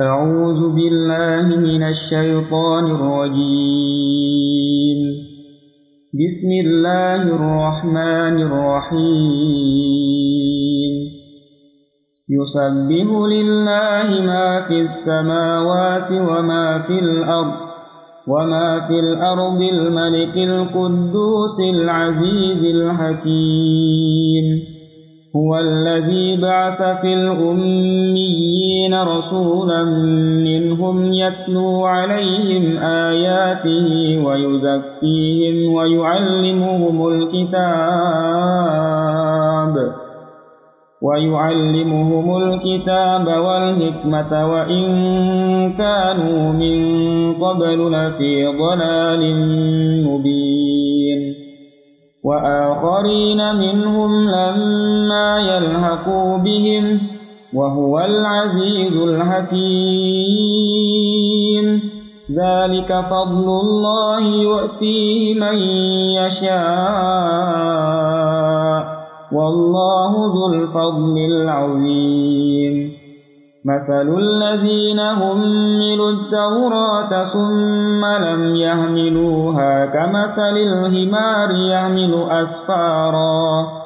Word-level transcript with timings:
أعوذ 0.00 0.74
بالله 0.74 1.56
من 1.56 1.82
الشيطان 1.82 2.84
الرجيم. 2.84 4.16
بسم 6.24 6.50
الله 6.66 7.22
الرحمن 7.22 8.42
الرحيم. 8.42 9.02
يسبح 12.28 13.08
لله 13.32 14.08
ما 14.26 14.62
في 14.68 14.80
السماوات 14.80 16.12
وما 16.12 16.78
في 16.86 16.98
الأرض 16.98 17.54
وما 18.28 18.80
في 18.88 19.00
الأرض 19.00 19.60
الملك 19.62 20.36
القدوس 20.36 21.60
العزيز 21.74 22.64
الحكيم. 22.64 24.44
هو 25.36 25.58
الذي 25.58 26.36
بعث 26.36 26.82
في 26.82 27.14
الأميين 27.14 28.55
رسولا 29.02 29.84
منهم 30.44 31.12
يتلو 31.12 31.84
عليهم 31.84 32.76
آياته 32.82 34.18
ويزكيهم 34.24 35.74
ويعلمهم 35.74 37.08
الكتاب 37.08 38.46
ويعلمهم 41.02 42.36
الكتاب 42.36 43.26
والحكمة 43.26 44.52
وإن 44.52 44.86
كانوا 45.72 46.52
من 46.52 46.76
قبل 47.34 47.92
لفي 47.92 48.46
ضلال 48.46 49.22
مبين 50.06 51.34
وآخرين 52.24 53.54
منهم 53.54 54.30
لما 54.30 55.38
يلحقوا 55.40 56.36
بهم 56.36 57.15
وهو 57.54 57.98
العزيز 57.98 58.96
الحكيم. 58.96 59.96
ذلك 62.30 63.04
فضل 63.10 63.60
الله 63.60 64.20
يؤتيه 64.20 65.34
من 65.34 65.58
يشاء. 66.24 66.56
والله 69.32 70.12
ذو 70.12 70.46
الفضل 70.54 71.18
العظيم. 71.18 72.92
مثل 73.64 74.18
الذين 74.18 75.00
حملوا 75.00 76.10
التوراة 76.10 77.24
ثم 77.24 78.04
لم 78.04 78.56
يحملوها 78.56 79.86
كمثل 79.86 80.56
الحمار 80.56 81.50
يحمل 81.50 82.26
أسفارا. 82.30 83.85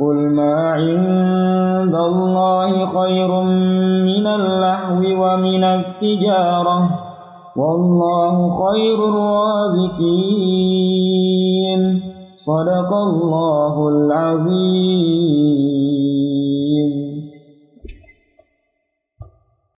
قل 0.00 0.16
ما 0.36 0.54
عند 0.70 1.94
الله 1.94 2.86
خير 2.86 3.40
من 4.04 4.26
اللهو 4.26 5.00
ومن 5.00 5.64
التجارة 5.64 6.80
والله 7.56 8.36
خير 8.66 8.98
الرازقين. 9.08 10.16
صدق 12.36 12.90
الله 12.92 13.88
العظيم. 13.88 14.96